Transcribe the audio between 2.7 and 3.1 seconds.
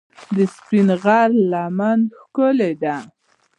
دي